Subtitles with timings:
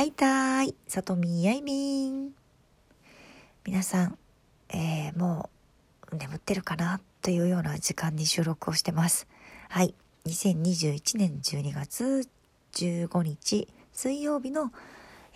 [0.00, 2.30] はいたーい、さとみやいみん。
[3.66, 4.18] 皆さん、
[4.70, 5.50] えー、も
[6.10, 9.28] う眠ってるかなというような時間に収録をしてます。
[9.68, 9.94] はい、
[10.24, 12.26] 2021年12月
[12.72, 14.72] 15日水曜日の、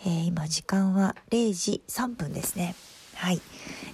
[0.01, 2.75] えー、今時間は0時3分ですね。
[3.17, 3.43] はい、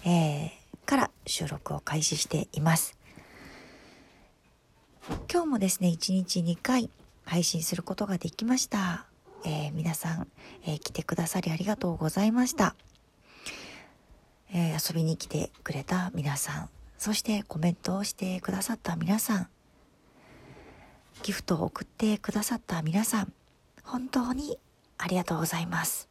[0.04, 2.96] えー、から収録を開始しています。
[5.28, 6.90] 今日もですね、1日2回
[7.24, 9.09] 配信することができました。
[9.44, 10.28] えー、皆さん、
[10.64, 12.74] えー、来てくださりありがとうございました。
[14.52, 19.48] えー、遊びに来てくれた皆さん、そしてコメントをしてくださった皆さん、
[21.22, 23.32] ギフトを送ってくださった皆さん、
[23.84, 24.58] 本当に
[24.98, 26.08] ありがとうございます。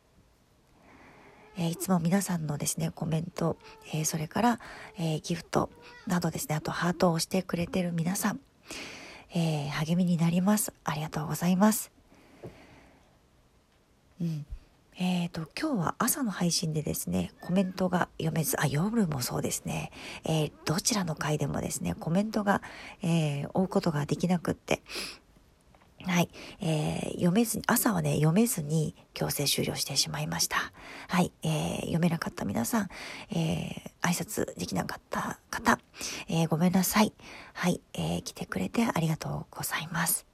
[1.58, 3.58] えー、いつも皆さんのですね、コメント、
[3.94, 4.60] えー、それから、
[4.98, 5.70] えー、ギフト
[6.08, 8.40] などですね、あとハートをしてくれてる皆さん、
[9.36, 10.74] え励みになります。
[10.84, 11.99] ありがとうございます。
[14.22, 14.46] うん。
[14.98, 19.92] えっ、ー、と、今日は朝の配信でですね、コメントが読めず、あ、夜もそうですね、
[20.26, 22.62] えー、どちらの回でもですね、コメントが、
[23.02, 24.82] えー、追うことができなくって、
[26.06, 26.30] はい。
[26.62, 30.58] えー、読めずに、朝はね、読めずに強制終了してしまいました。
[31.08, 31.32] はい。
[31.44, 32.90] えー、読めなかった皆さん、
[33.32, 35.80] えー、挨拶できなかった方、
[36.30, 37.14] えー、ごめんなさい。
[37.54, 37.82] はい。
[37.94, 40.29] えー、来てくれてありがとうございます。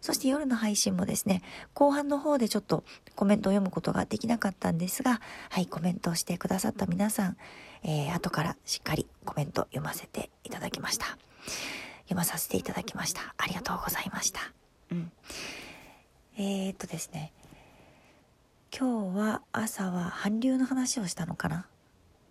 [0.00, 1.42] そして夜の配信もですね、
[1.74, 2.84] 後半の方でちょっと
[3.16, 5.20] コメントを読むことができなかったんですが、
[5.50, 7.36] はい、コメントをしてくださった皆さん、
[7.82, 11.06] えー、後からしっかりコメント読ませていただきました。
[12.04, 13.34] 読まさせていただきました。
[13.36, 14.40] ありがとうございました。
[14.90, 15.12] うん。
[16.36, 17.32] えー、っとですね、
[18.76, 21.66] 今日は朝は韓流の話をしたのかな？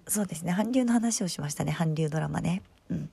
[0.08, 2.64] そうですね、韓流の話をしましたね、韓流ドラマね。
[2.90, 3.12] うん。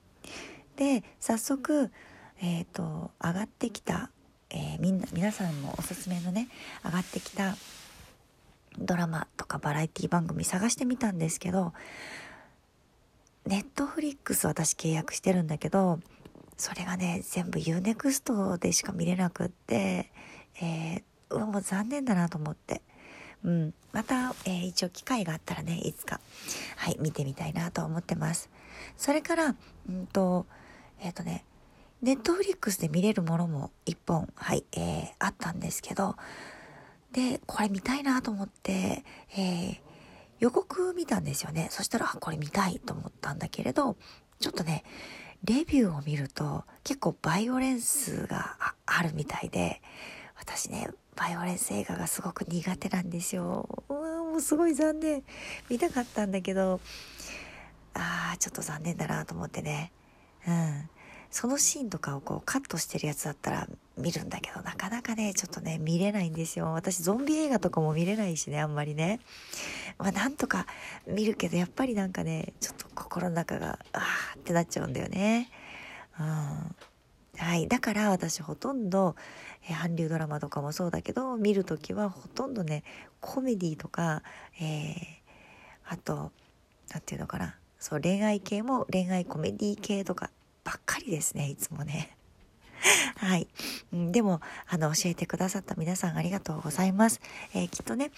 [0.76, 1.92] で、早速、
[2.40, 4.10] えっ、ー、と、上がってきた
[4.56, 6.48] えー、みんな皆さんもおすすめのね
[6.82, 7.56] 上がってきた
[8.78, 11.74] ドラマとかバラエティ番組探してみたんですけど
[13.46, 16.00] ネットフリックス私契約してるんだけど
[16.56, 20.10] それがね全部 UNEXT でしか見れなくって、
[20.60, 22.82] えー、うもう残念だなと思って。
[23.44, 26.20] うん、また、えー、一応機会があったらねいつか
[26.76, 28.48] はい見てみたいなと思ってます
[28.96, 29.54] それから
[29.88, 30.46] うんと
[30.98, 31.44] えっ、ー、とね
[32.02, 36.16] ネットフリックスで見れるものも一本、はい、えー、あったんですけど、
[37.12, 39.04] で、これ見たいなと思って、
[39.36, 39.78] えー、
[40.38, 41.68] 予告見たんですよね。
[41.70, 43.96] そしたら、あこれ見たいと思ったんだけれど、
[44.38, 44.84] ちょっとね、
[45.44, 49.80] レビューを見ると結構バイオレンスがあるみたいで、
[50.38, 53.84] 私ね、バイオレンス映画がすごく苦手なんですよ。
[53.88, 55.22] うわもうすごい残念。
[55.70, 56.80] 見たかったんだけど、
[57.94, 59.92] ああ、ちょっと残念だなと思ってね。
[60.46, 60.90] うん。
[61.36, 66.72] そのシーンとかをこうカットしてるやつだったら見るんだけど、なかなかね、ちょっとね、見れないんですよ。
[66.72, 69.20] 私ゾンビ映画とかも見れないしね、あんまりね。
[69.98, 70.64] まあなんとか
[71.06, 75.50] 見るけど、やっぱりなんかね、ちょっと心の中が、あーってなっちゃうんだよね。
[76.18, 76.26] うん。
[77.36, 77.68] はい。
[77.68, 79.14] だから私ほとんど、
[79.68, 82.82] え、韓流ドラマとかもそうだけど、見るときはほとんどね、
[83.20, 84.22] コメディとか、
[84.58, 84.94] えー、
[85.84, 86.32] あと、
[86.94, 87.56] なんていうのかな。
[87.78, 90.30] そう、恋愛系も恋愛コメディ系とか
[90.66, 92.16] ばっかりですね、いつもね。
[93.18, 93.46] はい。
[93.92, 97.20] でも、あの、教えてくださった皆さんありがとうございます。
[97.54, 98.10] えー、きっとね、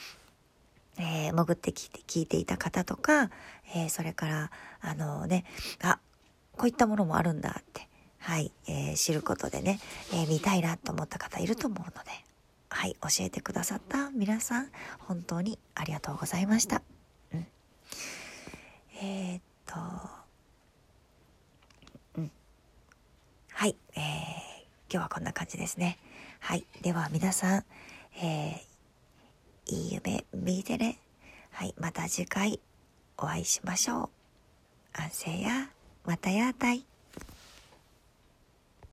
[0.96, 3.30] えー、潜って聞いて、聞いていた方とか、
[3.74, 4.50] えー、それから、
[4.80, 5.44] あのね、
[5.82, 6.00] あ、
[6.56, 7.86] こういったものもあるんだって、
[8.18, 9.78] はい、えー、知ることでね、
[10.14, 12.10] え見たいなと思った方いると思うので、
[12.70, 14.70] はい、教えてくださった皆さん、
[15.00, 16.80] 本当にありがとうございました。
[17.34, 17.46] うん。
[19.02, 19.74] えっと、
[23.58, 24.12] はい、えー、今
[24.88, 25.98] 日はこんな感じですね。
[26.38, 27.64] はい、では皆さん、
[28.22, 31.00] えー、いい夢見てね。
[31.50, 32.60] はい、また次回
[33.16, 34.08] お会いしましょう。
[34.92, 35.70] 安静や、
[36.04, 36.86] またやーたい。